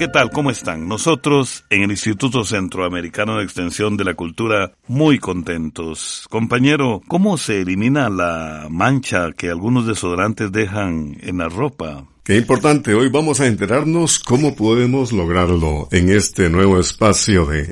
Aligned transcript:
¿qué 0.00 0.08
tal? 0.08 0.30
¿Cómo 0.30 0.50
están? 0.50 0.88
Nosotros 0.88 1.66
en 1.68 1.82
el 1.82 1.90
Instituto 1.90 2.42
Centroamericano 2.42 3.36
de 3.36 3.44
Extensión 3.44 3.98
de 3.98 4.04
la 4.04 4.14
Cultura 4.14 4.72
muy 4.88 5.18
contentos. 5.18 6.24
Compañero, 6.30 7.02
¿cómo 7.06 7.36
se 7.36 7.60
elimina 7.60 8.08
la 8.08 8.68
mancha 8.70 9.32
que 9.36 9.50
algunos 9.50 9.86
desodorantes 9.86 10.50
dejan 10.52 11.18
en 11.20 11.36
la 11.36 11.50
ropa? 11.50 12.06
Qué 12.24 12.38
importante, 12.38 12.94
hoy 12.94 13.10
vamos 13.10 13.40
a 13.40 13.46
enterarnos 13.46 14.20
cómo 14.20 14.56
podemos 14.56 15.12
lograrlo 15.12 15.86
en 15.92 16.08
este 16.08 16.48
nuevo 16.48 16.80
espacio 16.80 17.44
de 17.44 17.70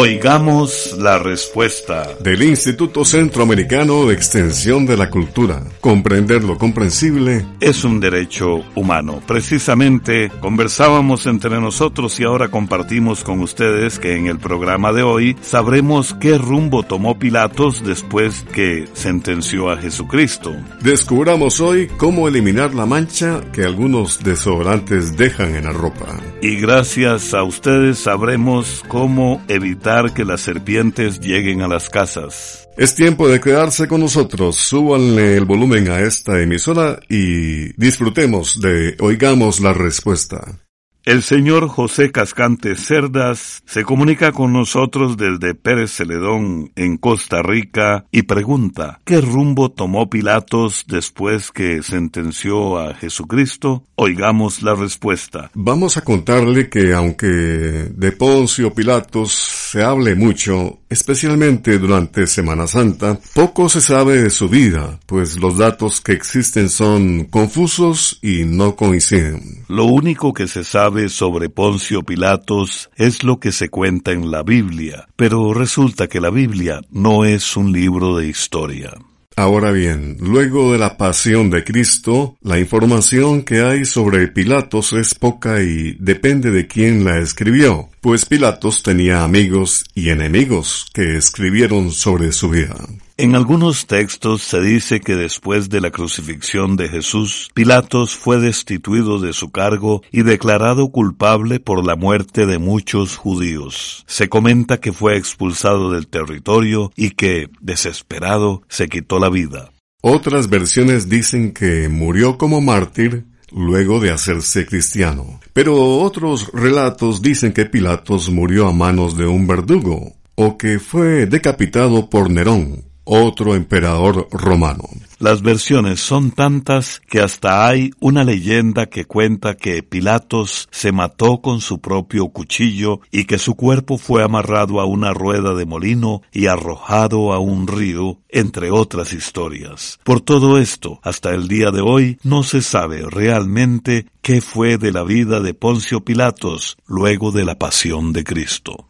Oigamos 0.00 0.94
la 0.96 1.18
respuesta 1.18 2.08
del 2.20 2.44
Instituto 2.44 3.04
Centroamericano 3.04 4.06
de 4.06 4.14
Extensión 4.14 4.86
de 4.86 4.96
la 4.96 5.10
Cultura. 5.10 5.60
Comprender 5.80 6.44
lo 6.44 6.56
comprensible 6.56 7.44
es 7.58 7.82
un 7.82 7.98
derecho 7.98 8.60
humano. 8.76 9.20
Precisamente 9.26 10.30
conversábamos 10.40 11.26
entre 11.26 11.60
nosotros 11.60 12.20
y 12.20 12.22
ahora 12.22 12.46
compartimos 12.46 13.24
con 13.24 13.40
ustedes 13.40 13.98
que 13.98 14.14
en 14.14 14.28
el 14.28 14.38
programa 14.38 14.92
de 14.92 15.02
hoy 15.02 15.36
sabremos 15.40 16.14
qué 16.14 16.38
rumbo 16.38 16.84
tomó 16.84 17.18
Pilatos 17.18 17.82
después 17.84 18.44
que 18.52 18.86
sentenció 18.92 19.68
a 19.68 19.78
Jesucristo. 19.78 20.54
Descubramos 20.80 21.58
hoy 21.58 21.88
cómo 21.96 22.28
eliminar 22.28 22.72
la 22.72 22.86
mancha 22.86 23.40
que 23.52 23.64
algunos 23.64 24.22
desodorantes 24.22 25.16
dejan 25.16 25.56
en 25.56 25.64
la 25.64 25.72
ropa. 25.72 26.20
Y 26.40 26.54
gracias 26.54 27.34
a 27.34 27.42
ustedes 27.42 27.98
sabremos 27.98 28.84
cómo 28.86 29.42
evitar 29.48 29.87
que 30.14 30.24
las 30.24 30.42
serpientes 30.42 31.20
lleguen 31.20 31.62
a 31.62 31.68
las 31.68 31.88
casas. 31.88 32.68
Es 32.76 32.94
tiempo 32.94 33.28
de 33.28 33.40
quedarse 33.40 33.88
con 33.88 34.00
nosotros. 34.00 34.56
Súbanle 34.56 35.36
el 35.36 35.44
volumen 35.46 35.88
a 35.88 36.00
esta 36.00 36.40
emisora 36.40 37.00
y 37.08 37.72
disfrutemos 37.80 38.60
de 38.60 38.96
Oigamos 39.00 39.60
la 39.60 39.72
Respuesta. 39.72 40.58
El 41.04 41.22
señor 41.22 41.68
José 41.68 42.12
Cascante 42.12 42.74
Cerdas 42.74 43.62
se 43.64 43.82
comunica 43.82 44.32
con 44.32 44.52
nosotros 44.52 45.16
desde 45.16 45.54
Pérez 45.54 45.92
Celedón, 45.92 46.70
en 46.76 46.98
Costa 46.98 47.40
Rica, 47.42 48.04
y 48.10 48.22
pregunta, 48.22 49.00
¿qué 49.04 49.20
rumbo 49.20 49.70
tomó 49.70 50.10
Pilatos 50.10 50.84
después 50.86 51.50
que 51.50 51.82
sentenció 51.82 52.78
a 52.78 52.94
Jesucristo? 52.94 53.84
Oigamos 53.94 54.62
la 54.62 54.74
respuesta. 54.74 55.50
Vamos 55.54 55.96
a 55.96 56.02
contarle 56.02 56.68
que 56.68 56.92
aunque 56.92 57.26
de 57.26 58.12
Poncio 58.12 58.74
Pilatos 58.74 59.32
se 59.32 59.82
hable 59.82 60.14
mucho, 60.14 60.80
especialmente 60.88 61.78
durante 61.78 62.26
Semana 62.26 62.66
Santa, 62.66 63.18
poco 63.34 63.68
se 63.68 63.80
sabe 63.80 64.22
de 64.22 64.30
su 64.30 64.48
vida, 64.48 64.98
pues 65.06 65.38
los 65.38 65.58
datos 65.58 66.00
que 66.00 66.12
existen 66.12 66.68
son 66.68 67.24
confusos 67.24 68.18
y 68.22 68.44
no 68.44 68.76
coinciden. 68.76 69.64
Lo 69.68 69.84
único 69.84 70.32
que 70.32 70.48
se 70.48 70.64
sabe 70.64 71.08
sobre 71.08 71.48
Poncio 71.48 72.02
Pilatos 72.02 72.90
es 72.96 73.24
lo 73.24 73.38
que 73.38 73.52
se 73.52 73.68
cuenta 73.68 74.12
en 74.12 74.30
la 74.30 74.42
Biblia, 74.42 75.08
pero 75.16 75.52
resulta 75.52 76.06
que 76.06 76.20
la 76.20 76.30
Biblia 76.30 76.80
no 76.90 77.24
es 77.24 77.56
un 77.56 77.72
libro 77.72 78.16
de 78.16 78.28
historia. 78.28 78.92
Ahora 79.38 79.70
bien, 79.70 80.16
luego 80.18 80.72
de 80.72 80.78
la 80.78 80.96
pasión 80.96 81.48
de 81.48 81.62
Cristo, 81.62 82.36
la 82.42 82.58
información 82.58 83.42
que 83.42 83.60
hay 83.60 83.84
sobre 83.84 84.26
Pilatos 84.26 84.92
es 84.94 85.14
poca 85.14 85.62
y 85.62 85.96
depende 86.00 86.50
de 86.50 86.66
quién 86.66 87.04
la 87.04 87.20
escribió, 87.20 87.88
pues 88.00 88.26
Pilatos 88.26 88.82
tenía 88.82 89.22
amigos 89.22 89.84
y 89.94 90.08
enemigos 90.10 90.90
que 90.92 91.16
escribieron 91.16 91.92
sobre 91.92 92.32
su 92.32 92.50
vida. 92.50 92.74
En 93.20 93.34
algunos 93.34 93.88
textos 93.88 94.44
se 94.44 94.60
dice 94.60 95.00
que 95.00 95.16
después 95.16 95.68
de 95.68 95.80
la 95.80 95.90
crucifixión 95.90 96.76
de 96.76 96.88
Jesús, 96.88 97.50
Pilatos 97.52 98.14
fue 98.14 98.38
destituido 98.38 99.18
de 99.18 99.32
su 99.32 99.50
cargo 99.50 100.02
y 100.12 100.22
declarado 100.22 100.92
culpable 100.92 101.58
por 101.58 101.84
la 101.84 101.96
muerte 101.96 102.46
de 102.46 102.58
muchos 102.58 103.16
judíos. 103.16 104.04
Se 104.06 104.28
comenta 104.28 104.78
que 104.78 104.92
fue 104.92 105.16
expulsado 105.16 105.90
del 105.90 106.06
territorio 106.06 106.92
y 106.94 107.10
que, 107.10 107.50
desesperado, 107.60 108.62
se 108.68 108.88
quitó 108.88 109.18
la 109.18 109.30
vida. 109.30 109.72
Otras 110.00 110.48
versiones 110.48 111.08
dicen 111.08 111.52
que 111.52 111.88
murió 111.88 112.38
como 112.38 112.60
mártir 112.60 113.24
luego 113.50 113.98
de 113.98 114.12
hacerse 114.12 114.64
cristiano. 114.64 115.40
Pero 115.52 115.98
otros 115.98 116.52
relatos 116.52 117.20
dicen 117.20 117.52
que 117.52 117.66
Pilatos 117.66 118.30
murió 118.30 118.68
a 118.68 118.72
manos 118.72 119.16
de 119.16 119.26
un 119.26 119.48
verdugo, 119.48 120.12
o 120.36 120.56
que 120.56 120.78
fue 120.78 121.26
decapitado 121.26 122.08
por 122.08 122.30
Nerón, 122.30 122.87
otro 123.08 123.54
emperador 123.54 124.28
romano. 124.30 124.84
Las 125.18 125.42
versiones 125.42 125.98
son 125.98 126.30
tantas 126.30 127.00
que 127.08 127.20
hasta 127.20 127.66
hay 127.66 127.90
una 127.98 128.22
leyenda 128.22 128.86
que 128.86 129.04
cuenta 129.04 129.56
que 129.56 129.82
Pilatos 129.82 130.68
se 130.70 130.92
mató 130.92 131.40
con 131.40 131.60
su 131.60 131.80
propio 131.80 132.28
cuchillo 132.28 133.00
y 133.10 133.24
que 133.24 133.38
su 133.38 133.56
cuerpo 133.56 133.98
fue 133.98 134.22
amarrado 134.22 134.78
a 134.78 134.84
una 134.84 135.12
rueda 135.12 135.54
de 135.54 135.66
molino 135.66 136.22
y 136.32 136.46
arrojado 136.46 137.32
a 137.32 137.40
un 137.40 137.66
río, 137.66 138.20
entre 138.28 138.70
otras 138.70 139.12
historias. 139.12 139.98
Por 140.04 140.20
todo 140.20 140.58
esto, 140.58 141.00
hasta 141.02 141.30
el 141.30 141.48
día 141.48 141.70
de 141.70 141.80
hoy 141.80 142.18
no 142.22 142.42
se 142.42 142.62
sabe 142.62 143.02
realmente 143.10 144.06
qué 144.22 144.40
fue 144.40 144.76
de 144.76 144.92
la 144.92 145.02
vida 145.02 145.40
de 145.40 145.54
Poncio 145.54 146.04
Pilatos 146.04 146.76
luego 146.86 147.32
de 147.32 147.44
la 147.44 147.58
pasión 147.58 148.12
de 148.12 148.22
Cristo. 148.22 148.86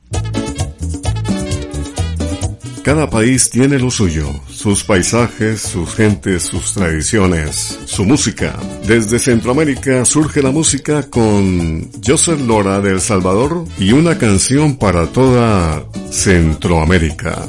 Cada 2.88 3.10
país 3.10 3.50
tiene 3.50 3.78
lo 3.78 3.91
suyo, 3.91 4.32
sus 4.50 4.82
paisajes, 4.82 5.60
sus 5.60 5.94
gentes, 5.94 6.44
sus 6.44 6.72
tradiciones, 6.72 7.78
su 7.84 8.06
música. 8.06 8.59
Desde 8.87 9.19
Centroamérica 9.19 10.06
surge 10.06 10.41
la 10.41 10.53
música 10.53 11.03
con 11.03 11.91
Joseph 12.03 12.41
Lora 12.41 12.81
de 12.81 12.93
El 12.93 13.03
Salvador 13.03 13.66
y 13.78 13.93
una 13.93 14.16
canción 14.16 14.78
para 14.78 15.06
toda 15.06 15.84
Centroamérica. 16.10 17.47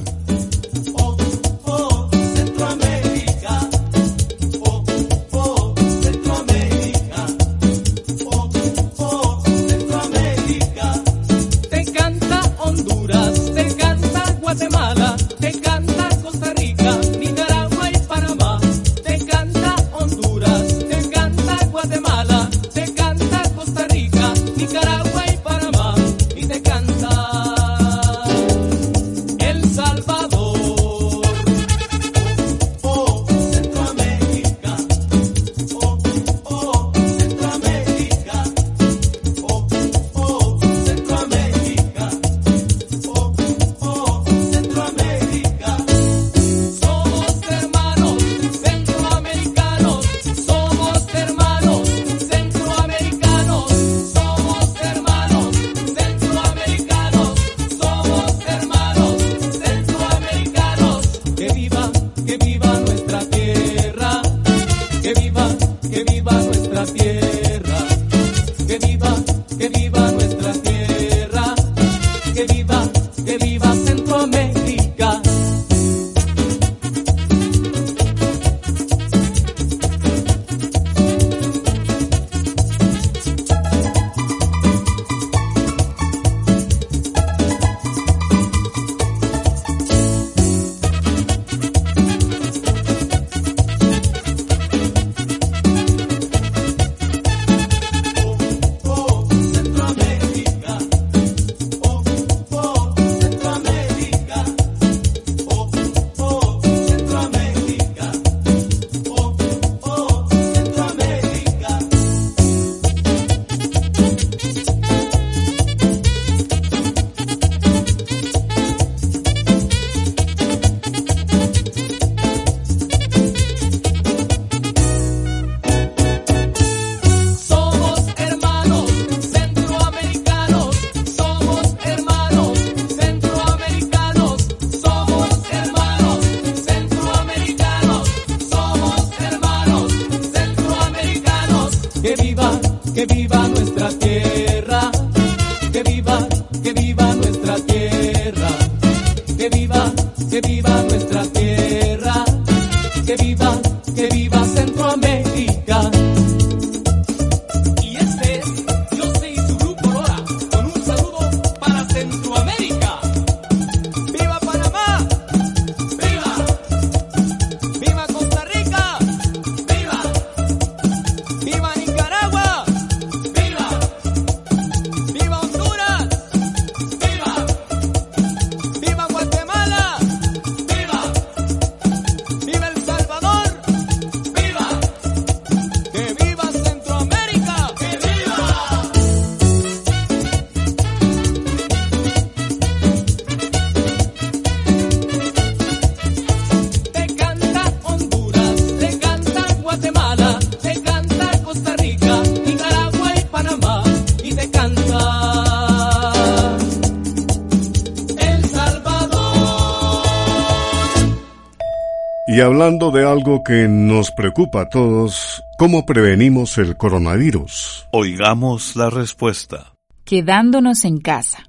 Hablando 212.59 212.91
de 212.91 213.06
algo 213.06 213.41
que 213.41 213.70
nos 213.70 214.11
preocupa 214.11 214.64
a 214.64 214.70
todos, 214.70 215.41
¿cómo 215.58 215.85
prevenimos 215.85 216.58
el 216.58 216.76
coronavirus? 216.76 217.88
Oigamos 217.94 218.76
la 218.76 218.90
respuesta. 218.90 219.72
Quedándonos 220.03 220.84
en 220.84 221.00
casa. 221.00 221.46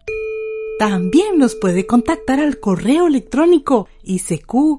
También 0.79 1.37
nos 1.37 1.57
puede 1.57 1.85
contactar 1.85 2.39
al 2.39 2.61
correo 2.61 3.09
electrónico 3.09 3.89
isq.org 4.05 4.79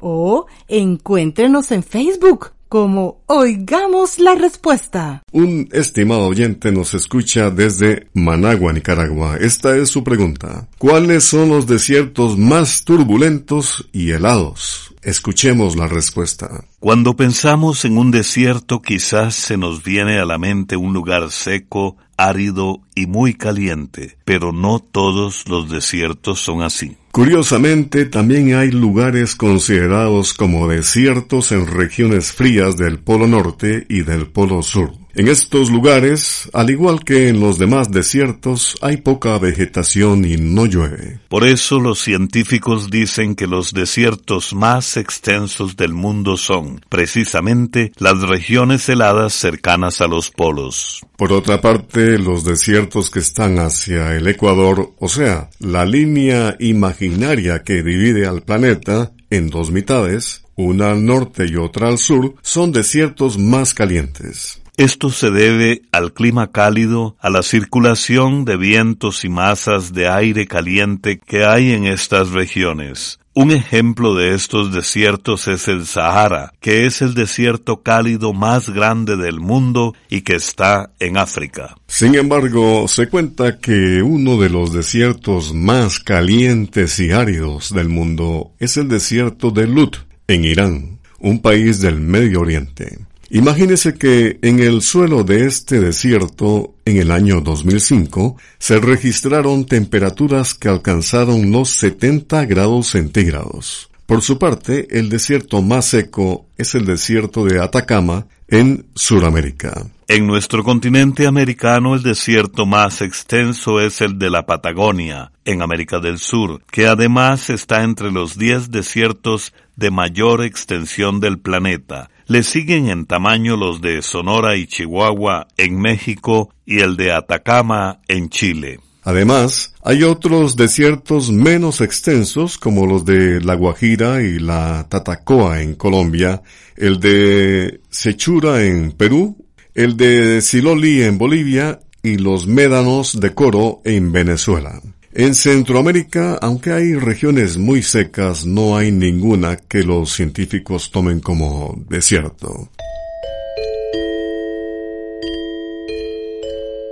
o 0.00 0.46
encuéntrenos 0.66 1.72
en 1.72 1.82
Facebook 1.82 2.52
como 2.72 3.22
Oigamos 3.26 4.18
la 4.18 4.34
Respuesta. 4.34 5.22
Un 5.30 5.68
estimado 5.72 6.26
oyente 6.26 6.72
nos 6.72 6.94
escucha 6.94 7.50
desde 7.50 8.06
Managua, 8.14 8.72
Nicaragua. 8.72 9.36
Esta 9.36 9.76
es 9.76 9.90
su 9.90 10.02
pregunta. 10.02 10.68
¿Cuáles 10.78 11.24
son 11.24 11.50
los 11.50 11.66
desiertos 11.66 12.38
más 12.38 12.84
turbulentos 12.84 13.86
y 13.92 14.12
helados? 14.12 14.94
Escuchemos 15.02 15.76
la 15.76 15.86
respuesta. 15.86 16.64
Cuando 16.80 17.14
pensamos 17.14 17.84
en 17.84 17.98
un 17.98 18.10
desierto 18.10 18.80
quizás 18.80 19.34
se 19.34 19.58
nos 19.58 19.82
viene 19.82 20.18
a 20.18 20.24
la 20.24 20.38
mente 20.38 20.74
un 20.78 20.94
lugar 20.94 21.30
seco, 21.30 21.98
árido 22.16 22.80
y 22.94 23.04
muy 23.06 23.34
caliente, 23.34 24.16
pero 24.24 24.50
no 24.50 24.78
todos 24.78 25.46
los 25.46 25.68
desiertos 25.68 26.40
son 26.40 26.62
así. 26.62 26.96
Curiosamente, 27.12 28.06
también 28.06 28.54
hay 28.54 28.70
lugares 28.70 29.36
considerados 29.36 30.32
como 30.32 30.66
desiertos 30.66 31.52
en 31.52 31.66
regiones 31.66 32.32
frías 32.32 32.78
del 32.78 33.00
Polo 33.00 33.26
Norte 33.26 33.84
y 33.90 34.00
del 34.00 34.28
Polo 34.28 34.62
Sur. 34.62 35.01
En 35.14 35.28
estos 35.28 35.70
lugares, 35.70 36.48
al 36.54 36.70
igual 36.70 37.04
que 37.04 37.28
en 37.28 37.38
los 37.38 37.58
demás 37.58 37.90
desiertos, 37.90 38.78
hay 38.80 38.96
poca 38.96 39.38
vegetación 39.38 40.24
y 40.24 40.38
no 40.38 40.64
llueve. 40.64 41.20
Por 41.28 41.46
eso 41.46 41.80
los 41.80 41.98
científicos 41.98 42.88
dicen 42.88 43.34
que 43.34 43.46
los 43.46 43.74
desiertos 43.74 44.54
más 44.54 44.96
extensos 44.96 45.76
del 45.76 45.92
mundo 45.92 46.38
son, 46.38 46.80
precisamente, 46.88 47.92
las 47.98 48.22
regiones 48.22 48.88
heladas 48.88 49.34
cercanas 49.34 50.00
a 50.00 50.06
los 50.06 50.30
polos. 50.30 51.04
Por 51.18 51.34
otra 51.34 51.60
parte, 51.60 52.18
los 52.18 52.42
desiertos 52.44 53.10
que 53.10 53.18
están 53.18 53.58
hacia 53.58 54.16
el 54.16 54.26
Ecuador, 54.28 54.94
o 54.98 55.08
sea, 55.08 55.50
la 55.58 55.84
línea 55.84 56.56
imaginaria 56.58 57.62
que 57.62 57.82
divide 57.82 58.26
al 58.26 58.44
planeta 58.44 59.12
en 59.28 59.50
dos 59.50 59.70
mitades, 59.72 60.44
una 60.56 60.92
al 60.92 61.04
norte 61.04 61.44
y 61.46 61.56
otra 61.56 61.88
al 61.88 61.98
sur, 61.98 62.34
son 62.40 62.72
desiertos 62.72 63.36
más 63.36 63.74
calientes. 63.74 64.61
Esto 64.82 65.10
se 65.10 65.30
debe 65.30 65.82
al 65.92 66.12
clima 66.12 66.50
cálido, 66.50 67.14
a 67.20 67.30
la 67.30 67.44
circulación 67.44 68.44
de 68.44 68.56
vientos 68.56 69.24
y 69.24 69.28
masas 69.28 69.92
de 69.92 70.08
aire 70.08 70.48
caliente 70.48 71.20
que 71.24 71.44
hay 71.44 71.70
en 71.70 71.84
estas 71.84 72.30
regiones. 72.30 73.20
Un 73.32 73.52
ejemplo 73.52 74.16
de 74.16 74.34
estos 74.34 74.74
desiertos 74.74 75.46
es 75.46 75.68
el 75.68 75.86
Sahara, 75.86 76.52
que 76.58 76.84
es 76.84 77.00
el 77.00 77.14
desierto 77.14 77.84
cálido 77.84 78.32
más 78.32 78.70
grande 78.70 79.16
del 79.16 79.38
mundo 79.38 79.94
y 80.10 80.22
que 80.22 80.34
está 80.34 80.90
en 80.98 81.16
África. 81.16 81.76
Sin 81.86 82.16
embargo, 82.16 82.88
se 82.88 83.08
cuenta 83.08 83.60
que 83.60 84.02
uno 84.02 84.36
de 84.36 84.50
los 84.50 84.72
desiertos 84.72 85.54
más 85.54 86.00
calientes 86.00 86.98
y 86.98 87.12
áridos 87.12 87.72
del 87.72 87.88
mundo 87.88 88.50
es 88.58 88.76
el 88.76 88.88
desierto 88.88 89.52
de 89.52 89.68
Lut, 89.68 89.98
en 90.26 90.44
Irán, 90.44 90.98
un 91.20 91.40
país 91.40 91.80
del 91.80 92.00
Medio 92.00 92.40
Oriente. 92.40 92.98
Imagínese 93.34 93.94
que 93.94 94.38
en 94.42 94.60
el 94.60 94.82
suelo 94.82 95.24
de 95.24 95.46
este 95.46 95.80
desierto, 95.80 96.74
en 96.84 96.98
el 96.98 97.10
año 97.10 97.40
2005, 97.40 98.36
se 98.58 98.78
registraron 98.78 99.64
temperaturas 99.64 100.52
que 100.52 100.68
alcanzaron 100.68 101.50
los 101.50 101.70
70 101.70 102.44
grados 102.44 102.88
centígrados. 102.88 103.88
Por 104.04 104.20
su 104.20 104.38
parte, 104.38 104.86
el 104.90 105.08
desierto 105.08 105.62
más 105.62 105.86
seco 105.86 106.44
es 106.58 106.74
el 106.74 106.84
desierto 106.84 107.46
de 107.46 107.58
Atacama, 107.58 108.26
en 108.48 108.84
Sudamérica. 108.94 109.86
En 110.08 110.26
nuestro 110.26 110.62
continente 110.62 111.26
americano 111.26 111.94
el 111.94 112.02
desierto 112.02 112.66
más 112.66 113.00
extenso 113.00 113.80
es 113.80 114.02
el 114.02 114.18
de 114.18 114.28
la 114.28 114.44
Patagonia, 114.44 115.32
en 115.46 115.62
América 115.62 116.00
del 116.00 116.18
Sur, 116.18 116.60
que 116.70 116.86
además 116.86 117.48
está 117.48 117.82
entre 117.82 118.12
los 118.12 118.36
10 118.36 118.70
desiertos 118.70 119.54
de 119.76 119.90
mayor 119.90 120.44
extensión 120.44 121.18
del 121.18 121.38
planeta. 121.38 122.10
Le 122.32 122.42
siguen 122.42 122.88
en 122.88 123.04
tamaño 123.04 123.58
los 123.58 123.82
de 123.82 124.00
Sonora 124.00 124.56
y 124.56 124.66
Chihuahua 124.66 125.48
en 125.58 125.78
México 125.78 126.48
y 126.64 126.80
el 126.80 126.96
de 126.96 127.12
Atacama 127.12 128.00
en 128.08 128.30
Chile. 128.30 128.80
Además, 129.02 129.74
hay 129.84 130.02
otros 130.02 130.56
desiertos 130.56 131.30
menos 131.30 131.82
extensos 131.82 132.56
como 132.56 132.86
los 132.86 133.04
de 133.04 133.42
La 133.42 133.54
Guajira 133.54 134.22
y 134.22 134.38
la 134.38 134.86
Tatacoa 134.88 135.60
en 135.60 135.74
Colombia, 135.74 136.40
el 136.74 137.00
de 137.00 137.82
Sechura 137.90 138.64
en 138.64 138.92
Perú, 138.92 139.36
el 139.74 139.98
de 139.98 140.40
Siloli 140.40 141.02
en 141.02 141.18
Bolivia 141.18 141.80
y 142.02 142.16
los 142.16 142.46
médanos 142.46 143.20
de 143.20 143.34
Coro 143.34 143.82
en 143.84 144.10
Venezuela. 144.10 144.80
En 145.14 145.34
Centroamérica, 145.34 146.38
aunque 146.40 146.72
hay 146.72 146.94
regiones 146.94 147.58
muy 147.58 147.82
secas, 147.82 148.46
no 148.46 148.78
hay 148.78 148.90
ninguna 148.90 149.56
que 149.58 149.82
los 149.82 150.10
científicos 150.10 150.90
tomen 150.90 151.20
como 151.20 151.74
desierto. 151.90 152.70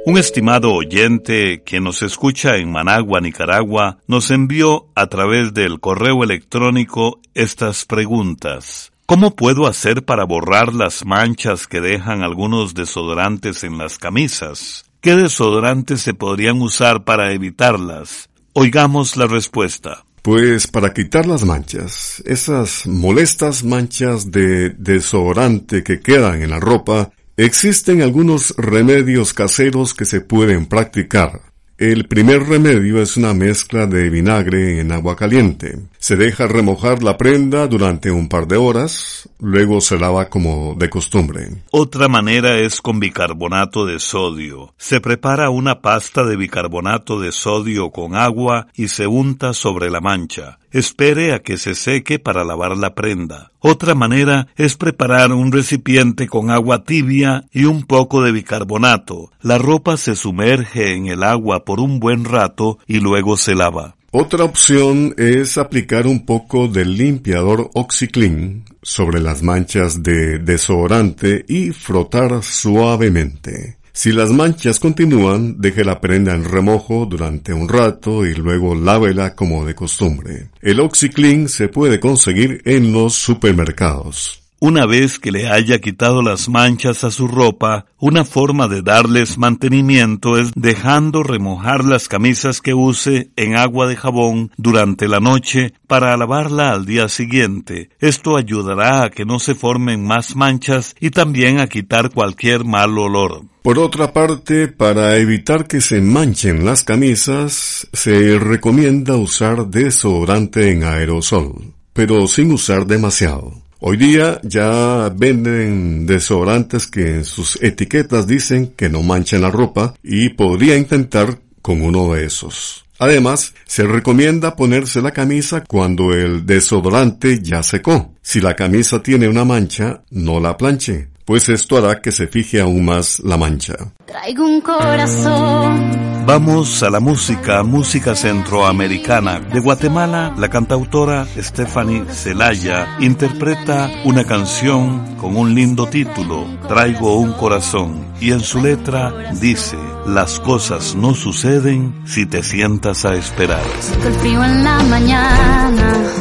Un 0.05 0.19
estimado 0.19 0.75
oyente 0.75 1.63
que 1.65 1.81
nos 1.81 2.03
escucha 2.03 2.57
en 2.57 2.71
Managua, 2.71 3.23
Nicaragua, 3.23 3.99
nos 4.07 4.31
envió 4.31 4.89
a 4.95 5.07
través 5.07 5.55
del 5.55 5.81
correo 5.81 6.23
electrónico 6.23 7.21
estas 7.33 7.87
preguntas. 7.87 8.93
¿Cómo 9.07 9.35
puedo 9.35 9.67
hacer 9.67 10.05
para 10.05 10.25
borrar 10.25 10.75
las 10.75 11.07
manchas 11.07 11.67
que 11.67 11.81
dejan 11.81 12.23
algunos 12.23 12.75
desodorantes 12.75 13.65
en 13.65 13.79
las 13.79 13.97
camisas? 13.97 14.90
¿Qué 15.01 15.17
desodorantes 15.17 16.01
se 16.03 16.15
podrían 16.15 16.61
usar 16.61 17.05
para 17.05 17.33
evitarlas? 17.33 18.29
Oigamos 18.53 19.17
la 19.17 19.27
respuesta. 19.27 20.05
Pues 20.23 20.67
para 20.67 20.93
quitar 20.93 21.27
las 21.27 21.45
manchas, 21.45 22.23
esas 22.27 22.87
molestas 22.87 23.65
manchas 23.65 24.31
de 24.31 24.71
desodorante 24.71 25.83
que 25.83 26.01
quedan 26.01 26.43
en 26.43 26.51
la 26.51 26.61
ropa, 26.61 27.11
Existen 27.43 28.03
algunos 28.03 28.55
remedios 28.59 29.33
caseros 29.33 29.95
que 29.95 30.05
se 30.05 30.21
pueden 30.21 30.67
practicar. 30.67 31.41
El 31.79 32.07
primer 32.07 32.43
remedio 32.43 33.01
es 33.01 33.17
una 33.17 33.33
mezcla 33.33 33.87
de 33.87 34.11
vinagre 34.11 34.79
en 34.79 34.93
agua 34.93 35.17
caliente. 35.17 35.79
Se 36.01 36.17
deja 36.17 36.47
remojar 36.47 37.03
la 37.03 37.19
prenda 37.19 37.67
durante 37.67 38.11
un 38.11 38.31
par 38.31 38.49
de 38.49 38.57
horas, 38.57 39.29
luego 39.39 39.83
se 39.83 39.99
lava 39.99 40.31
como 40.31 40.75
de 40.75 40.89
costumbre. 40.89 41.63
Otra 41.73 42.09
manera 42.09 42.59
es 42.59 42.81
con 42.81 43.01
bicarbonato 43.01 43.85
de 43.85 44.01
sodio. 44.01 44.73
Se 44.79 45.03
prepara 45.03 45.51
una 45.51 45.83
pasta 45.83 46.25
de 46.25 46.37
bicarbonato 46.37 47.21
de 47.21 47.33
sodio 47.33 47.91
con 47.91 48.17
agua 48.17 48.69
y 48.75 48.89
se 48.89 49.07
unta 49.07 49.53
sobre 49.53 49.91
la 49.91 50.01
mancha. 50.01 50.59
Espere 50.71 51.35
a 51.35 51.41
que 51.41 51.59
se 51.59 51.75
seque 51.75 52.19
para 52.19 52.45
lavar 52.45 52.79
la 52.79 52.95
prenda. 52.95 53.51
Otra 53.59 53.95
manera 53.95 54.49
es 54.57 54.79
preparar 54.79 55.33
un 55.33 55.53
recipiente 55.53 56.29
con 56.29 56.51
agua 56.51 56.83
tibia 56.83 57.45
y 57.53 57.65
un 57.65 57.83
poco 57.83 58.23
de 58.23 58.33
bicarbonato. 58.33 59.31
La 59.43 59.59
ropa 59.59 59.99
se 59.99 60.17
sumerge 60.17 60.95
en 60.95 61.09
el 61.09 61.23
agua 61.23 61.67
por 61.67 61.79
un 61.79 62.01
buen 62.01 62.25
rato 62.25 62.79
y 62.87 63.01
luego 63.01 63.37
se 63.37 63.55
lava. 63.55 63.97
Otra 64.13 64.43
opción 64.43 65.15
es 65.19 65.57
aplicar 65.57 66.09
un 66.09 66.27
poco 66.27 66.67
del 66.67 66.97
limpiador 66.97 67.71
OxyClean 67.75 68.65
sobre 68.83 69.21
las 69.21 69.45
manchas 69.45 70.03
de 70.03 70.41
desodorante 70.41 71.45
y 71.47 71.71
frotar 71.71 72.43
suavemente. 72.43 73.77
Si 73.93 74.11
las 74.11 74.31
manchas 74.31 74.81
continúan, 74.81 75.61
deje 75.61 75.85
la 75.85 76.01
prenda 76.01 76.35
en 76.35 76.45
remojo 76.45 77.07
durante 77.07 77.53
un 77.53 77.69
rato 77.69 78.27
y 78.27 78.35
luego 78.35 78.75
lávela 78.75 79.37
como 79.37 79.65
de 79.65 79.77
costumbre. 79.77 80.49
El 80.61 80.81
OxyClean 80.81 81.49
se 81.49 81.69
puede 81.69 82.01
conseguir 82.01 82.63
en 82.65 82.93
los 82.93 83.15
supermercados. 83.15 84.40
Una 84.63 84.85
vez 84.85 85.19
que 85.19 85.33
le 85.33 85.49
haya 85.49 85.79
quitado 85.79 86.21
las 86.21 86.51
manchas 86.51 87.03
a 87.03 87.11
su 87.11 87.27
ropa, 87.27 87.87
una 87.99 88.27
forma 88.27 88.69
de 88.69 88.83
darles 88.83 89.39
mantenimiento 89.39 90.37
es 90.37 90.53
dejando 90.55 91.23
remojar 91.23 91.83
las 91.83 92.09
camisas 92.09 92.61
que 92.61 92.75
use 92.75 93.31
en 93.37 93.57
agua 93.57 93.89
de 93.89 93.97
jabón 93.97 94.53
durante 94.59 95.09
la 95.09 95.19
noche 95.19 95.73
para 95.87 96.15
lavarla 96.19 96.73
al 96.73 96.85
día 96.85 97.09
siguiente. 97.09 97.89
Esto 98.01 98.37
ayudará 98.37 99.05
a 99.05 99.11
que 99.11 99.25
no 99.25 99.39
se 99.39 99.55
formen 99.55 100.07
más 100.07 100.37
manchas 100.37 100.95
y 101.01 101.09
también 101.09 101.59
a 101.59 101.67
quitar 101.67 102.11
cualquier 102.11 102.67
mal 102.67 102.99
olor. 102.99 103.45
Por 103.63 103.79
otra 103.79 104.13
parte, 104.13 104.69
para 104.69 105.17
evitar 105.17 105.67
que 105.69 105.81
se 105.81 106.03
manchen 106.03 106.67
las 106.67 106.85
camisas, 106.85 107.89
se 107.95 108.39
recomienda 108.39 109.17
usar 109.17 109.69
desodorante 109.69 110.71
en 110.71 110.85
aerosol, 110.85 111.73
pero 111.95 112.27
sin 112.27 112.53
usar 112.53 112.85
demasiado. 112.85 113.70
Hoy 113.83 113.97
día 113.97 114.39
ya 114.43 115.11
venden 115.17 116.05
desodorantes 116.05 116.87
que 116.87 117.15
en 117.15 117.25
sus 117.25 117.57
etiquetas 117.63 118.27
dicen 118.27 118.75
que 118.77 118.91
no 118.91 119.03
manchan 119.03 119.41
la 119.41 119.51
ropa 119.51 119.95
y 120.03 120.29
podría 120.29 120.77
intentar 120.77 121.39
con 121.63 121.81
uno 121.81 122.13
de 122.13 122.27
esos. 122.27 122.85
Además, 122.99 123.55
se 123.65 123.85
recomienda 123.87 124.55
ponerse 124.55 125.01
la 125.01 125.13
camisa 125.13 125.65
cuando 125.67 126.13
el 126.13 126.45
desodorante 126.45 127.41
ya 127.43 127.63
secó. 127.63 128.13
Si 128.21 128.43
la 128.43 128.55
camisa 128.55 129.03
tiene 129.03 129.27
una 129.27 129.47
mancha, 129.47 130.03
no 130.11 130.39
la 130.41 130.59
planche, 130.59 131.09
pues 131.31 131.49
esto 131.49 131.79
hará 131.79 132.03
que 132.03 132.11
se 132.11 132.27
fije 132.27 132.61
aún 132.61 132.85
más 132.85 133.21
la 133.21 133.37
mancha. 133.37 133.75
Traigo 134.05 134.45
un 134.45 134.61
corazón. 134.61 136.27
Vamos 136.27 136.83
a 136.83 136.91
la 136.91 136.99
música, 136.99 137.63
música 137.63 138.17
centroamericana. 138.17 139.39
De 139.39 139.61
Guatemala, 139.61 140.35
la 140.37 140.49
cantautora 140.49 141.25
Stephanie 141.39 142.05
Celaya 142.11 142.97
interpreta 142.99 143.89
una 144.05 144.25
canción 144.25 145.15
con 145.19 145.37
un 145.37 145.55
lindo 145.55 145.87
título, 145.87 146.47
Traigo 146.67 147.21
un 147.21 147.33
corazón, 147.35 148.07
y 148.21 148.33
en 148.33 148.41
su 148.41 148.61
letra 148.61 149.31
dice, 149.41 149.79
las 150.07 150.41
cosas 150.41 150.97
no 150.97 151.15
suceden 151.15 151.95
si 152.07 152.27
te 152.27 152.43
sientas 152.43 153.05
a 153.05 153.15
esperar. 153.15 153.63
Siento 153.79 154.09
el 154.09 154.15
frío 154.15 154.43
en 154.43 154.65
la 154.65 154.83
mañana. 154.83 156.20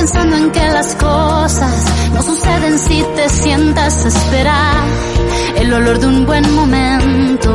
Pensando 0.00 0.34
en 0.34 0.50
que 0.50 0.66
las 0.70 0.94
cosas 0.94 1.74
no 2.14 2.22
suceden 2.22 2.78
si 2.78 3.04
te 3.16 3.28
sientas 3.28 4.06
esperar. 4.06 4.86
El 5.56 5.74
olor 5.74 5.98
de 5.98 6.06
un 6.06 6.24
buen 6.24 6.54
momento 6.54 7.54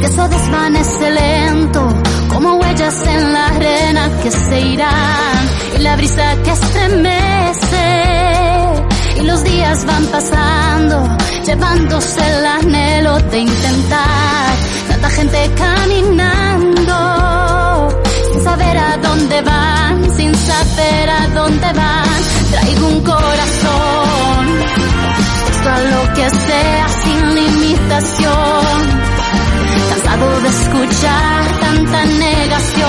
que 0.00 0.08
se 0.08 0.28
desvanece 0.28 1.10
lento, 1.10 1.86
como 2.30 2.54
huellas 2.54 3.06
en 3.06 3.32
la 3.34 3.46
arena 3.48 4.10
que 4.22 4.30
se 4.30 4.60
irán. 4.62 5.48
Y 5.76 5.82
la 5.82 5.94
brisa 5.96 6.36
que 6.42 6.50
estremece. 6.52 7.86
Y 9.20 9.26
los 9.26 9.44
días 9.44 9.84
van 9.84 10.06
pasando, 10.06 11.06
llevándose 11.44 12.20
el 12.38 12.46
anhelo 12.46 13.18
de 13.30 13.40
intentar. 13.40 14.54
Tanta 14.88 15.10
gente 15.10 15.50
caminando, 15.54 16.53
saber 18.44 18.76
a 18.76 18.96
dónde 18.98 19.40
van, 19.42 20.16
sin 20.16 20.34
saber 20.34 21.08
a 21.08 21.26
dónde 21.28 21.72
van. 21.72 22.20
Traigo 22.52 22.86
un 22.88 23.00
corazón, 23.00 24.42
esto 25.50 25.68
a 25.76 25.80
lo 25.92 26.02
que 26.16 26.26
sea, 26.46 26.86
sin 27.02 27.34
limitación. 27.34 28.78
Cansado 29.90 30.40
de 30.44 30.48
escuchar 30.48 31.60
tanta 31.60 32.04
negación, 32.04 32.83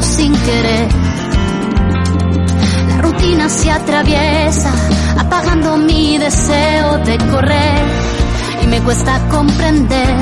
sin 0.00 0.32
querer. 0.32 0.88
La 2.88 3.02
rutina 3.02 3.48
se 3.48 3.70
atraviesa, 3.70 4.72
apagando 5.18 5.76
mi 5.78 6.16
deseo 6.16 6.98
de 6.98 7.18
correr 7.18 7.82
y 8.62 8.66
me 8.68 8.80
cuesta 8.82 9.18
comprender 9.28 10.14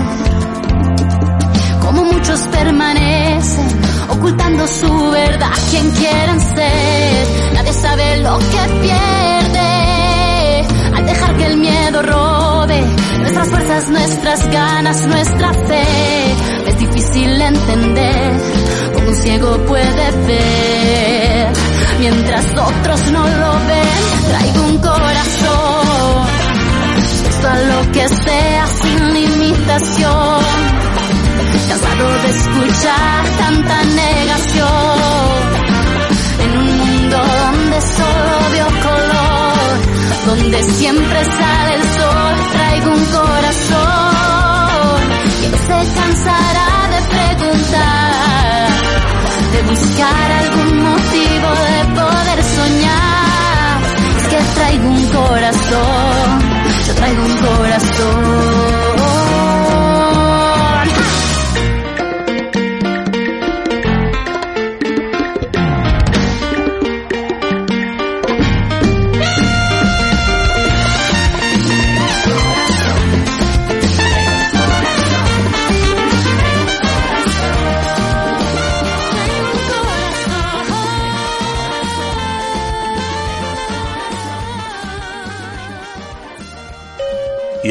cómo 1.83 2.05
muchos 2.05 2.41
permanecen 2.49 3.69
ocultando 4.09 4.67
su 4.67 5.11
verdad, 5.11 5.53
quien 5.71 5.91
quieren 5.91 6.41
ser. 6.41 7.53
Nadie 7.55 7.73
sabe 7.75 8.17
lo 8.23 8.39
que 8.39 8.81
pierde 8.81 10.67
al 10.97 11.07
dejar 11.07 11.37
que 11.37 11.47
el 11.47 11.57
miedo 11.59 12.03
robe 12.03 12.85
nuestras 13.21 13.49
fuerzas, 13.49 13.89
nuestras 13.89 14.51
ganas, 14.51 15.07
nuestra 15.07 15.53
fe. 15.53 16.58
Difícil 16.79 17.41
entender 17.43 18.41
cómo 18.95 19.09
un 19.09 19.17
ciego 19.17 19.57
puede 19.67 20.11
ver 20.27 21.53
mientras 21.99 22.45
otros 22.57 23.11
no 23.11 23.27
lo 23.27 23.53
ven. 23.67 24.29
Traigo 24.29 24.63
un 24.67 24.79
corazón 24.79 26.27
dispuesto 26.97 27.49
a 27.49 27.59
lo 27.59 27.93
que 27.93 28.09
sea 28.09 28.67
sin 28.81 29.15
limitación. 29.15 30.45
Cansado 31.69 32.07
de 32.23 32.31
escuchar 32.31 33.25
tanta 33.39 33.85
negación 33.85 35.39
en 36.45 36.59
un 36.59 36.79
mundo 36.79 37.17
donde 37.17 37.81
solo 37.81 38.51
veo 38.53 38.67
color, 38.67 39.77
donde 40.27 40.63
siempre 40.63 41.25
sale 41.25 41.75
el 41.75 41.83
sol. 41.83 42.35
Traigo 42.53 42.91
un 42.93 43.05
corazón 43.07 43.88
se 45.57 45.95
cansará 45.95 46.89
de 46.93 47.01
preguntar, 47.17 48.69
de 49.53 49.63
buscar 49.63 50.33
algún 50.43 50.83
motivo 50.83 51.49
de 51.69 51.81
poder 52.01 52.43
soñar. 52.57 53.83
Es 54.19 54.27
que 54.29 54.39
traigo 54.55 54.89
un 54.89 55.07
corazón, 55.09 56.41
yo 56.87 56.95
traigo 56.95 57.23
un 57.25 57.37
corazón. 57.37 57.88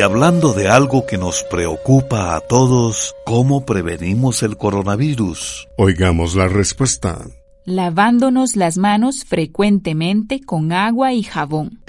Hablando 0.08 0.54
de 0.54 0.70
algo 0.70 1.06
que 1.06 1.18
nos 1.18 1.44
preocupa 1.44 2.38
a 2.38 2.40
todos, 2.40 3.14
¿cómo 3.26 3.66
prevenimos 3.66 4.42
el 4.42 4.56
coronavirus? 4.56 5.68
Oigamos 5.78 6.34
la 6.34 6.48
respuesta. 6.48 7.26
Lavándonos 7.66 8.56
las 8.56 8.78
manos 8.78 9.26
frecuentemente 9.26 10.40
con 10.40 10.72
agua 10.72 11.12
y 11.12 11.24
jabón. 11.24 11.82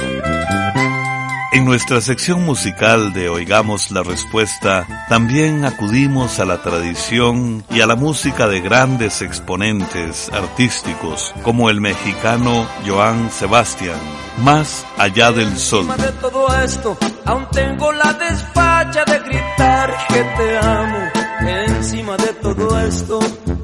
En 1.54 1.66
nuestra 1.66 2.02
sección 2.02 2.44
musical 2.46 3.14
de 3.14 3.30
Oigamos 3.30 3.92
la 3.92 4.02
Respuesta, 4.02 5.06
también 5.08 5.66
acudimos 5.66 6.40
a 6.40 6.46
la 6.46 6.64
tradición 6.64 7.64
y 7.70 7.82
a 7.82 7.86
la 7.86 7.96
música 7.96 8.48
de 8.48 8.60
grandes 8.60 9.22
exponentes 9.22 10.32
artísticos, 10.34 11.32
como 11.44 11.70
el 11.70 11.80
mexicano 11.80 12.68
Joan 12.88 13.30
Sebastián, 13.30 14.00
más 14.40 14.84
allá 14.98 15.32
del 15.32 15.56
sol. 15.56 15.86
Encima 15.90 16.06
de 16.08 16.12
todo 16.14 16.60
esto, 16.60 16.98
aún 17.26 17.48
tengo 17.52 17.92
la 17.92 18.14
despacha 18.14 19.06
de 19.06 19.20
gritar 19.20 19.96
que 20.08 20.24
te 20.24 20.58
amo. 20.58 20.98
Encima 21.42 22.18
de 22.18 22.34
todo 22.34 22.80
esto, 22.80 23.20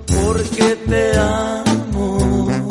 porque 0.06 0.76
te 0.88 1.18
amo 1.18 2.70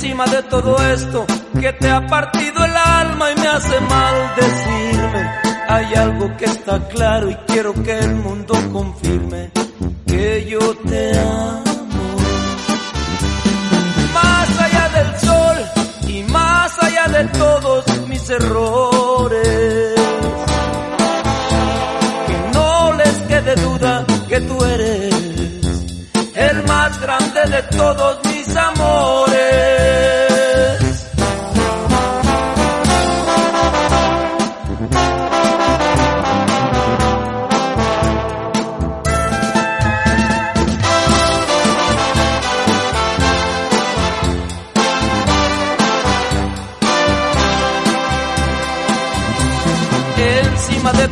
encima 0.00 0.24
de 0.26 0.42
todo 0.44 0.76
esto 0.92 1.26
que 1.70 1.78
te 1.78 1.90
ha 1.90 2.06
partido 2.06 2.64
el 2.64 2.76
alma 2.76 3.30
y 3.30 3.40
me 3.40 3.48
hace 3.48 3.80
mal 3.80 4.34
decirme. 4.36 5.30
Hay 5.68 5.94
algo 5.94 6.36
que 6.36 6.44
está 6.46 6.88
claro 6.88 7.30
y 7.30 7.34
quiero 7.46 7.72
que 7.74 7.98
el 7.98 8.14
mundo 8.16 8.54
confirme 8.72 9.50
que 10.06 10.46
yo 10.48 10.74
te 10.88 11.18
amo. 11.18 12.16
Más 14.14 14.60
allá 14.60 14.88
del 14.96 15.20
sol 15.20 15.56
y 16.08 16.22
más 16.24 16.82
allá 16.82 17.06
de 17.08 17.24
todos 17.38 17.84
mis 18.08 18.30
errores. 18.30 19.94
Que 22.26 22.36
no 22.54 22.92
les 22.94 23.16
quede 23.28 23.54
duda 23.56 24.06
que 24.28 24.40
tú 24.40 24.64
eres 24.64 25.20
el 26.34 26.62
más 26.64 27.00
grande 27.00 27.40
de 27.48 27.62
todos 27.76 28.19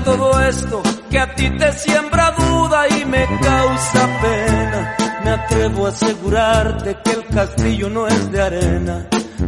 todo 0.09 0.41
esto 0.41 0.83
que 1.11 1.19
a 1.19 1.35
ti 1.35 1.51
te 1.59 1.73
siembra 1.73 2.31
duda 2.31 2.89
y 2.99 3.05
me 3.05 3.27
causa 3.43 4.01
pena 4.23 4.97
me 5.25 5.31
atrevo 5.31 5.87
a 5.87 5.89
asegurarte 5.91 6.97
que 7.05 7.11
el 7.11 7.27
castillo 7.27 7.91
no 7.91 8.07
es 8.07 8.33
de 8.33 8.41
arena. 8.41 9.07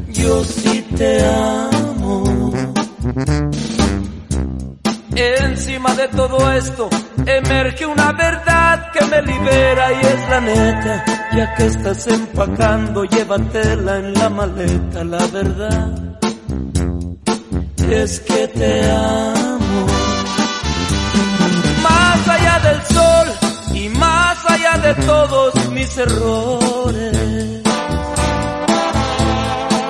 Yo 0.09 0.45
sí 0.45 0.87
te 0.95 1.25
amo. 1.25 2.53
Encima 5.15 5.95
de 5.95 6.09
todo 6.09 6.53
esto 6.53 6.91
emerge 7.25 7.87
una 7.87 8.13
verdad 8.13 8.93
que 8.93 9.05
me 9.07 9.23
libera 9.23 9.93
y 9.93 10.01
es 10.13 10.29
la 10.29 10.41
neta. 10.41 11.05
Ya 11.37 11.55
que 11.55 11.67
estás 11.67 12.07
empacando, 12.09 13.05
llévatela 13.05 13.99
en 14.01 14.13
la 14.15 14.29
maleta. 14.29 15.05
La 15.05 15.27
verdad 15.29 16.19
es 17.89 18.21
que 18.21 18.49
te 18.49 18.91
amo. 18.91 19.50
Del 22.63 22.83
sol 22.87 23.27
y 23.75 23.89
más 23.89 24.39
allá 24.49 24.79
de 24.79 24.95
todos 25.07 25.55
mis 25.71 25.97
errores. 25.97 27.63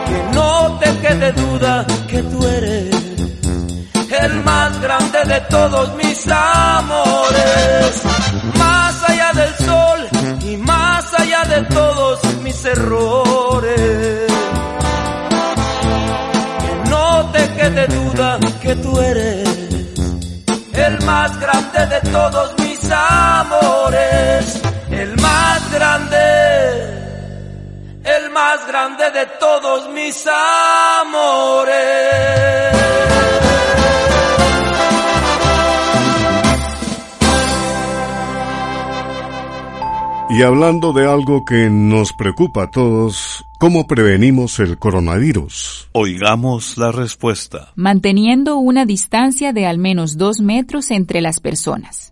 Que 0.08 0.34
no 0.34 0.78
te 0.78 0.98
quede 0.98 1.32
duda 1.32 1.86
que 2.08 2.22
tú 2.22 2.46
eres 2.46 3.00
el 4.22 4.42
más 4.42 4.80
grande 4.80 5.24
de 5.24 5.40
todos 5.42 5.94
mis 5.94 6.09
más 28.50 28.66
grande 28.66 29.04
de 29.12 29.26
todos 29.38 29.88
mis 29.90 30.26
amores. 31.06 31.60
Y 40.30 40.42
hablando 40.42 40.92
de 40.92 41.06
algo 41.08 41.44
que 41.44 41.70
nos 41.70 42.12
preocupa 42.12 42.64
a 42.64 42.70
todos, 42.70 43.44
¿cómo 43.60 43.86
prevenimos 43.86 44.58
el 44.58 44.78
coronavirus? 44.78 45.88
Oigamos 45.92 46.76
la 46.76 46.90
respuesta. 46.90 47.72
Manteniendo 47.76 48.56
una 48.56 48.84
distancia 48.84 49.52
de 49.52 49.66
al 49.66 49.78
menos 49.78 50.18
dos 50.18 50.40
metros 50.40 50.90
entre 50.90 51.20
las 51.20 51.38
personas. 51.38 52.10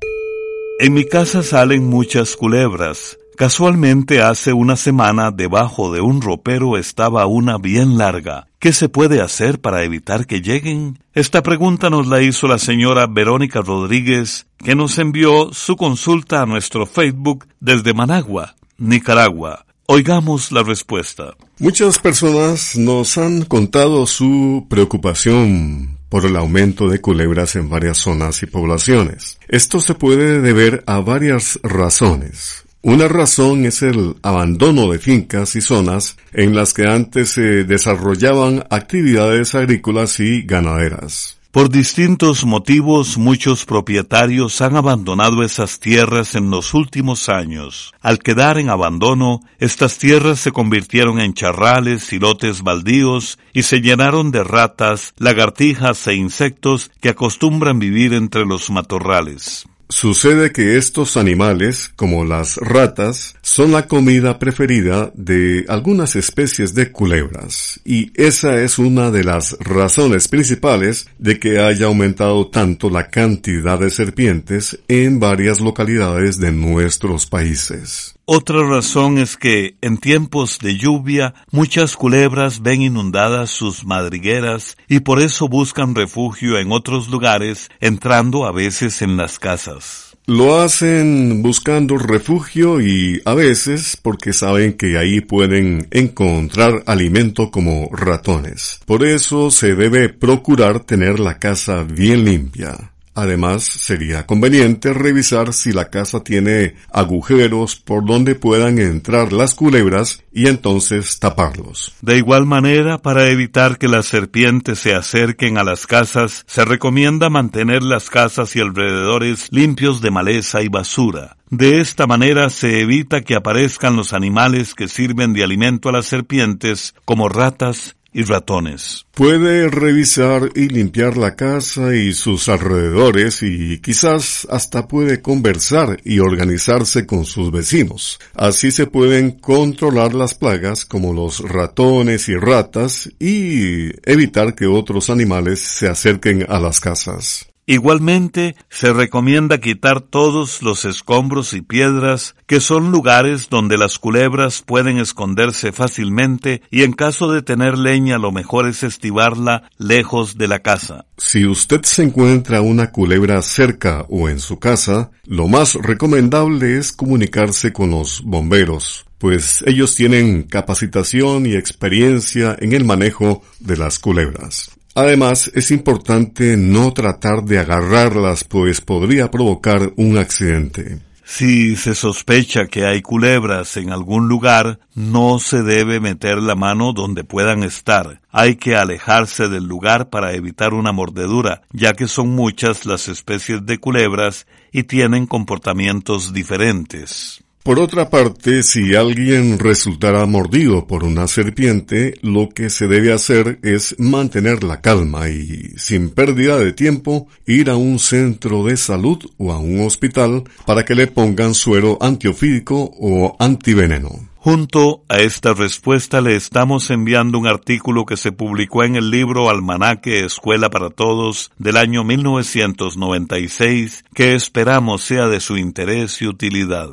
En 0.78 0.94
mi 0.94 1.04
casa 1.04 1.42
salen 1.42 1.88
muchas 1.88 2.36
culebras. 2.36 3.18
Casualmente 3.38 4.20
hace 4.20 4.52
una 4.52 4.74
semana 4.74 5.30
debajo 5.30 5.92
de 5.92 6.00
un 6.00 6.20
ropero 6.20 6.76
estaba 6.76 7.24
una 7.26 7.56
bien 7.56 7.96
larga. 7.96 8.48
¿Qué 8.58 8.72
se 8.72 8.88
puede 8.88 9.20
hacer 9.20 9.60
para 9.60 9.84
evitar 9.84 10.26
que 10.26 10.40
lleguen? 10.40 10.98
Esta 11.14 11.40
pregunta 11.40 11.88
nos 11.88 12.08
la 12.08 12.20
hizo 12.20 12.48
la 12.48 12.58
señora 12.58 13.06
Verónica 13.06 13.60
Rodríguez, 13.60 14.46
que 14.58 14.74
nos 14.74 14.98
envió 14.98 15.52
su 15.52 15.76
consulta 15.76 16.42
a 16.42 16.46
nuestro 16.46 16.84
Facebook 16.84 17.46
desde 17.60 17.94
Managua, 17.94 18.56
Nicaragua. 18.76 19.66
Oigamos 19.86 20.50
la 20.50 20.64
respuesta. 20.64 21.36
Muchas 21.60 22.00
personas 22.00 22.74
nos 22.74 23.18
han 23.18 23.44
contado 23.44 24.08
su 24.08 24.66
preocupación 24.68 25.96
por 26.08 26.26
el 26.26 26.34
aumento 26.34 26.88
de 26.88 27.00
culebras 27.00 27.54
en 27.54 27.70
varias 27.70 27.98
zonas 27.98 28.42
y 28.42 28.46
poblaciones. 28.46 29.38
Esto 29.46 29.80
se 29.80 29.94
puede 29.94 30.40
deber 30.40 30.82
a 30.88 30.98
varias 30.98 31.60
razones. 31.62 32.64
Una 32.82 33.08
razón 33.08 33.64
es 33.64 33.82
el 33.82 34.14
abandono 34.22 34.90
de 34.92 35.00
fincas 35.00 35.56
y 35.56 35.60
zonas 35.60 36.16
en 36.32 36.54
las 36.54 36.74
que 36.74 36.86
antes 36.86 37.30
se 37.30 37.64
desarrollaban 37.64 38.64
actividades 38.70 39.56
agrícolas 39.56 40.20
y 40.20 40.42
ganaderas. 40.42 41.38
Por 41.50 41.70
distintos 41.70 42.44
motivos, 42.44 43.18
muchos 43.18 43.64
propietarios 43.64 44.60
han 44.60 44.76
abandonado 44.76 45.42
esas 45.42 45.80
tierras 45.80 46.36
en 46.36 46.50
los 46.50 46.72
últimos 46.72 47.28
años. 47.28 47.94
Al 48.00 48.20
quedar 48.20 48.58
en 48.58 48.68
abandono, 48.68 49.40
estas 49.58 49.98
tierras 49.98 50.38
se 50.38 50.52
convirtieron 50.52 51.20
en 51.20 51.34
charrales 51.34 52.12
y 52.12 52.18
lotes 52.20 52.62
baldíos 52.62 53.40
y 53.52 53.62
se 53.62 53.80
llenaron 53.80 54.30
de 54.30 54.44
ratas, 54.44 55.14
lagartijas 55.16 56.06
e 56.06 56.14
insectos 56.14 56.92
que 57.00 57.08
acostumbran 57.08 57.78
vivir 57.78 58.12
entre 58.12 58.44
los 58.44 58.70
matorrales. 58.70 59.66
Sucede 59.90 60.52
que 60.52 60.76
estos 60.76 61.16
animales, 61.16 61.90
como 61.96 62.26
las 62.26 62.58
ratas, 62.58 63.36
son 63.40 63.72
la 63.72 63.86
comida 63.86 64.38
preferida 64.38 65.10
de 65.14 65.64
algunas 65.66 66.14
especies 66.14 66.74
de 66.74 66.92
culebras, 66.92 67.80
y 67.86 68.12
esa 68.14 68.60
es 68.60 68.78
una 68.78 69.10
de 69.10 69.24
las 69.24 69.56
razones 69.60 70.28
principales 70.28 71.08
de 71.18 71.38
que 71.38 71.60
haya 71.60 71.86
aumentado 71.86 72.48
tanto 72.48 72.90
la 72.90 73.08
cantidad 73.08 73.78
de 73.78 73.88
serpientes 73.88 74.78
en 74.88 75.20
varias 75.20 75.60
localidades 75.60 76.38
de 76.38 76.52
nuestros 76.52 77.26
países. 77.26 78.17
Otra 78.30 78.62
razón 78.62 79.16
es 79.16 79.38
que 79.38 79.76
en 79.80 79.96
tiempos 79.96 80.58
de 80.58 80.76
lluvia 80.76 81.32
muchas 81.50 81.96
culebras 81.96 82.60
ven 82.60 82.82
inundadas 82.82 83.48
sus 83.48 83.86
madrigueras 83.86 84.76
y 84.86 85.00
por 85.00 85.18
eso 85.22 85.48
buscan 85.48 85.94
refugio 85.94 86.58
en 86.58 86.70
otros 86.70 87.08
lugares, 87.08 87.70
entrando 87.80 88.44
a 88.44 88.52
veces 88.52 89.00
en 89.00 89.16
las 89.16 89.38
casas. 89.38 90.14
Lo 90.26 90.60
hacen 90.60 91.40
buscando 91.42 91.96
refugio 91.96 92.82
y 92.82 93.22
a 93.24 93.32
veces 93.32 93.96
porque 93.96 94.34
saben 94.34 94.74
que 94.74 94.98
ahí 94.98 95.22
pueden 95.22 95.88
encontrar 95.90 96.82
alimento 96.84 97.50
como 97.50 97.88
ratones. 97.92 98.78
Por 98.84 99.06
eso 99.06 99.50
se 99.50 99.74
debe 99.74 100.10
procurar 100.10 100.80
tener 100.80 101.18
la 101.18 101.38
casa 101.38 101.82
bien 101.82 102.26
limpia. 102.26 102.92
Además, 103.20 103.64
sería 103.64 104.26
conveniente 104.26 104.94
revisar 104.94 105.52
si 105.52 105.72
la 105.72 105.90
casa 105.90 106.22
tiene 106.22 106.76
agujeros 106.92 107.74
por 107.74 108.06
donde 108.06 108.36
puedan 108.36 108.78
entrar 108.78 109.32
las 109.32 109.56
culebras 109.56 110.22
y 110.32 110.46
entonces 110.46 111.18
taparlos. 111.18 111.96
De 112.00 112.16
igual 112.16 112.46
manera, 112.46 112.98
para 112.98 113.28
evitar 113.28 113.76
que 113.76 113.88
las 113.88 114.06
serpientes 114.06 114.78
se 114.78 114.94
acerquen 114.94 115.58
a 115.58 115.64
las 115.64 115.88
casas, 115.88 116.44
se 116.46 116.64
recomienda 116.64 117.28
mantener 117.28 117.82
las 117.82 118.08
casas 118.08 118.54
y 118.54 118.60
alrededores 118.60 119.48
limpios 119.50 120.00
de 120.00 120.12
maleza 120.12 120.62
y 120.62 120.68
basura. 120.68 121.38
De 121.50 121.80
esta 121.80 122.06
manera 122.06 122.50
se 122.50 122.82
evita 122.82 123.22
que 123.22 123.34
aparezcan 123.34 123.96
los 123.96 124.12
animales 124.12 124.74
que 124.74 124.86
sirven 124.86 125.32
de 125.32 125.42
alimento 125.42 125.88
a 125.88 125.92
las 125.92 126.06
serpientes, 126.06 126.94
como 127.04 127.28
ratas 127.28 127.96
y 128.12 128.22
ratones. 128.24 129.06
Puede 129.12 129.68
revisar 129.68 130.50
y 130.54 130.68
limpiar 130.68 131.16
la 131.16 131.36
casa 131.36 131.94
y 131.94 132.12
sus 132.12 132.48
alrededores 132.48 133.42
y 133.42 133.80
quizás 133.80 134.46
hasta 134.50 134.88
puede 134.88 135.20
conversar 135.20 136.00
y 136.04 136.20
organizarse 136.20 137.06
con 137.06 137.24
sus 137.24 137.50
vecinos. 137.50 138.18
Así 138.34 138.70
se 138.70 138.86
pueden 138.86 139.32
controlar 139.32 140.14
las 140.14 140.34
plagas 140.34 140.84
como 140.84 141.12
los 141.12 141.40
ratones 141.40 142.28
y 142.28 142.36
ratas 142.36 143.10
y 143.18 143.90
evitar 144.10 144.54
que 144.54 144.66
otros 144.66 145.10
animales 145.10 145.60
se 145.60 145.88
acerquen 145.88 146.46
a 146.48 146.58
las 146.58 146.80
casas. 146.80 147.48
Igualmente, 147.70 148.56
se 148.70 148.94
recomienda 148.94 149.60
quitar 149.60 150.00
todos 150.00 150.62
los 150.62 150.86
escombros 150.86 151.52
y 151.52 151.60
piedras, 151.60 152.34
que 152.46 152.60
son 152.60 152.90
lugares 152.90 153.50
donde 153.50 153.76
las 153.76 153.98
culebras 153.98 154.62
pueden 154.64 154.96
esconderse 154.96 155.70
fácilmente 155.70 156.62
y 156.70 156.84
en 156.84 156.94
caso 156.94 157.30
de 157.30 157.42
tener 157.42 157.76
leña 157.76 158.16
lo 158.16 158.32
mejor 158.32 158.68
es 158.68 158.84
estivarla 158.84 159.70
lejos 159.76 160.38
de 160.38 160.48
la 160.48 160.60
casa. 160.60 161.04
Si 161.18 161.44
usted 161.44 161.82
se 161.82 162.04
encuentra 162.04 162.62
una 162.62 162.90
culebra 162.90 163.42
cerca 163.42 164.06
o 164.08 164.30
en 164.30 164.40
su 164.40 164.58
casa, 164.58 165.10
lo 165.26 165.46
más 165.46 165.74
recomendable 165.74 166.78
es 166.78 166.90
comunicarse 166.90 167.74
con 167.74 167.90
los 167.90 168.22
bomberos 168.24 169.04
pues 169.18 169.64
ellos 169.66 169.96
tienen 169.96 170.44
capacitación 170.44 171.44
y 171.44 171.54
experiencia 171.54 172.56
en 172.60 172.72
el 172.72 172.84
manejo 172.84 173.42
de 173.58 173.76
las 173.76 173.98
culebras. 173.98 174.77
Además, 174.94 175.50
es 175.54 175.70
importante 175.70 176.56
no 176.56 176.92
tratar 176.92 177.44
de 177.44 177.58
agarrarlas, 177.58 178.44
pues 178.44 178.80
podría 178.80 179.30
provocar 179.30 179.92
un 179.96 180.18
accidente. 180.18 180.98
Si 181.30 181.76
se 181.76 181.94
sospecha 181.94 182.68
que 182.68 182.86
hay 182.86 183.02
culebras 183.02 183.76
en 183.76 183.90
algún 183.92 184.28
lugar, 184.28 184.80
no 184.94 185.38
se 185.38 185.62
debe 185.62 186.00
meter 186.00 186.38
la 186.38 186.54
mano 186.54 186.94
donde 186.94 187.22
puedan 187.22 187.64
estar. 187.64 188.22
Hay 188.30 188.56
que 188.56 188.76
alejarse 188.76 189.48
del 189.48 189.64
lugar 189.64 190.08
para 190.08 190.32
evitar 190.32 190.72
una 190.72 190.90
mordedura, 190.90 191.60
ya 191.70 191.92
que 191.92 192.08
son 192.08 192.30
muchas 192.30 192.86
las 192.86 193.08
especies 193.08 193.66
de 193.66 193.76
culebras 193.76 194.46
y 194.72 194.84
tienen 194.84 195.26
comportamientos 195.26 196.32
diferentes. 196.32 197.44
Por 197.68 197.80
otra 197.80 198.08
parte, 198.08 198.62
si 198.62 198.94
alguien 198.94 199.58
resultara 199.58 200.24
mordido 200.24 200.86
por 200.86 201.04
una 201.04 201.26
serpiente, 201.26 202.14
lo 202.22 202.48
que 202.48 202.70
se 202.70 202.88
debe 202.88 203.12
hacer 203.12 203.58
es 203.62 203.94
mantener 203.98 204.64
la 204.64 204.80
calma 204.80 205.28
y, 205.28 205.74
sin 205.76 206.08
pérdida 206.08 206.56
de 206.56 206.72
tiempo, 206.72 207.28
ir 207.46 207.68
a 207.68 207.76
un 207.76 207.98
centro 207.98 208.64
de 208.64 208.78
salud 208.78 209.18
o 209.36 209.52
a 209.52 209.58
un 209.58 209.84
hospital 209.84 210.44
para 210.64 210.86
que 210.86 210.94
le 210.94 211.08
pongan 211.08 211.52
suero 211.52 211.98
antiofídico 212.00 212.90
o 212.98 213.36
antiveneno. 213.38 214.12
Junto 214.38 215.02
a 215.10 215.18
esta 215.18 215.52
respuesta 215.52 216.22
le 216.22 216.36
estamos 216.36 216.88
enviando 216.88 217.38
un 217.38 217.46
artículo 217.46 218.06
que 218.06 218.16
se 218.16 218.32
publicó 218.32 218.82
en 218.82 218.96
el 218.96 219.10
libro 219.10 219.50
Almanaque 219.50 220.24
Escuela 220.24 220.70
para 220.70 220.88
Todos 220.88 221.50
del 221.58 221.76
año 221.76 222.02
1996 222.02 224.06
que 224.14 224.34
esperamos 224.34 225.02
sea 225.02 225.26
de 225.26 225.40
su 225.40 225.58
interés 225.58 226.22
y 226.22 226.28
utilidad. 226.28 226.88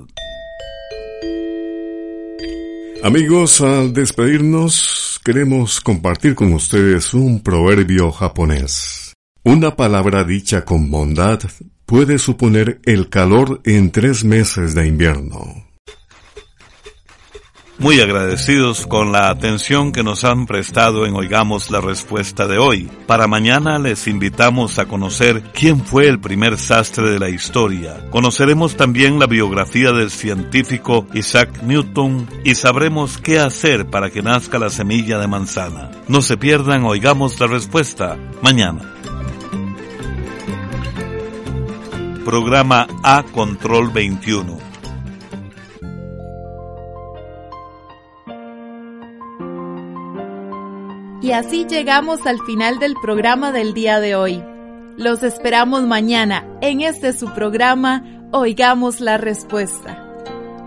Amigos, 3.06 3.62
al 3.62 3.94
despedirnos, 3.94 5.22
queremos 5.24 5.80
compartir 5.80 6.34
con 6.34 6.52
ustedes 6.54 7.14
un 7.14 7.40
proverbio 7.44 8.12
japonés. 8.12 9.14
Una 9.44 9.76
palabra 9.76 10.24
dicha 10.24 10.66
con 10.66 10.90
bondad 10.90 11.40
puede 11.86 12.18
suponer 12.18 12.82
el 12.84 13.10
calor 13.10 13.62
en 13.64 13.92
tres 13.92 14.24
meses 14.24 14.74
de 14.74 14.88
invierno 14.88 15.65
muy 17.78 18.00
agradecidos 18.00 18.88
con 18.88 19.12
la 19.12 19.30
atención 19.30 19.92
que 19.92 20.04
nos 20.04 20.24
han 20.24 20.46
prestado 20.46 21.06
en 21.06 21.16
Oigamos 21.16 21.70
la 21.70 21.82
Respuesta 21.82 22.48
de 22.48 22.58
hoy. 22.58 22.90
Para 23.08 23.28
mañana 23.28 23.80
les 23.80 24.08
invitamos 24.08 24.80
a 24.80 24.86
conocer 24.86 25.44
quién 25.54 25.84
fue 25.84 26.08
el 26.08 26.20
primer 26.20 26.58
sastre 26.58 27.12
de 27.12 27.20
la 27.20 27.30
historia. 27.30 28.10
Conoceremos 28.12 28.76
también 28.76 29.20
la 29.20 29.28
biografía 29.28 29.92
del 29.92 30.10
científico 30.10 31.06
Isaac 31.14 31.64
Newton 31.64 32.28
y 32.44 32.56
sabremos 32.56 33.18
qué 33.18 33.40
hacer 33.40 33.86
para 33.88 34.10
que 34.10 34.22
nazca 34.22 34.58
la 34.58 34.70
semilla 34.70 35.20
de 35.20 35.28
manzana. 35.28 35.92
No 36.08 36.22
se 36.22 36.38
pierdan 36.38 36.84
Oigamos 36.84 37.40
la 37.40 37.48
Respuesta 37.48 38.18
mañana. 38.42 38.94
Programa 42.24 42.88
A 43.04 43.24
Control 43.24 43.92
21 43.92 44.75
Y 51.26 51.32
así 51.32 51.66
llegamos 51.66 52.26
al 52.28 52.40
final 52.44 52.78
del 52.78 52.94
programa 53.02 53.52
del 53.52 53.74
día 53.74 54.00
de 54.00 54.14
hoy. 54.14 54.44
Los 54.96 55.24
esperamos 55.24 55.82
mañana 55.82 56.46
en 56.62 56.82
este 56.82 57.14
su 57.14 57.34
programa 57.34 58.04
Oigamos 58.32 59.02
la 59.02 59.18
Respuesta. 59.18 60.08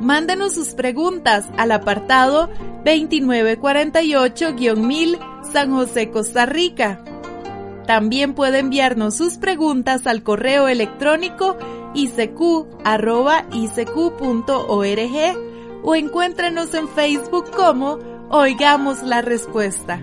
Mándenos 0.01 0.55
sus 0.55 0.71
preguntas 0.71 1.47
al 1.57 1.71
apartado 1.71 2.51
2948-1000 2.85 5.53
San 5.53 5.71
José, 5.71 6.11
Costa 6.11 6.45
Rica. 6.45 7.05
También 7.87 8.35
puede 8.35 8.59
enviarnos 8.59 9.17
sus 9.17 9.39
preguntas 9.39 10.09
al 10.09 10.25
correo 10.25 10.67
electrónico 10.67 11.57
icq.org 11.95 12.67
o 15.85 15.95
encuéntrenos 15.95 16.75
en 16.75 16.89
Facebook 16.89 17.49
como 17.53 18.01
Oigamos 18.31 19.05
la 19.05 19.23
Respuesta. 19.23 20.03